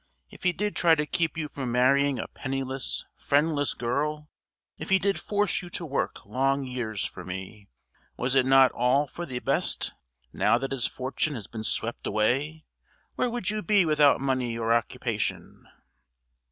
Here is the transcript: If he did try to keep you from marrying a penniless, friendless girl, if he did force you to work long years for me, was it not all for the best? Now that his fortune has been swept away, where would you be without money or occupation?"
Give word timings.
If 0.31 0.41
he 0.41 0.51
did 0.51 0.75
try 0.75 0.95
to 0.95 1.05
keep 1.05 1.37
you 1.37 1.47
from 1.47 1.71
marrying 1.71 2.17
a 2.17 2.27
penniless, 2.27 3.05
friendless 3.15 3.75
girl, 3.75 4.31
if 4.79 4.89
he 4.89 4.97
did 4.97 5.19
force 5.19 5.61
you 5.61 5.69
to 5.69 5.85
work 5.85 6.25
long 6.25 6.63
years 6.65 7.05
for 7.05 7.23
me, 7.23 7.67
was 8.17 8.33
it 8.33 8.47
not 8.47 8.71
all 8.71 9.05
for 9.05 9.27
the 9.27 9.37
best? 9.37 9.93
Now 10.33 10.57
that 10.57 10.71
his 10.71 10.87
fortune 10.87 11.35
has 11.35 11.45
been 11.45 11.63
swept 11.63 12.07
away, 12.07 12.65
where 13.13 13.29
would 13.29 13.51
you 13.51 13.61
be 13.61 13.85
without 13.85 14.19
money 14.19 14.57
or 14.57 14.73
occupation?" 14.73 15.67